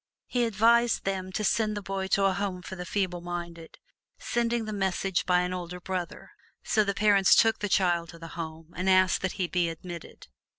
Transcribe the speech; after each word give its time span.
He 0.25 0.45
advised 0.45 1.03
them 1.03 1.31
to 1.33 1.43
send 1.43 1.77
the 1.77 1.81
boy 1.83 2.07
to 2.07 2.25
a 2.25 2.33
Home 2.33 2.63
for 2.63 2.75
the 2.75 2.87
Feeble 2.87 3.21
Minded, 3.21 3.77
sending 4.17 4.65
the 4.65 4.73
message 4.73 5.27
by 5.27 5.41
an 5.41 5.53
older 5.53 5.79
brother. 5.79 6.31
So 6.63 6.83
the 6.83 6.95
parents 6.95 7.35
took 7.35 7.59
the 7.59 7.69
child 7.69 8.09
to 8.09 8.17
the 8.17 8.29
Home 8.29 8.73
and 8.75 8.89
asked 8.89 9.21
that 9.21 9.33
he 9.33 9.45
be 9.47 9.69
admitted. 9.69 10.27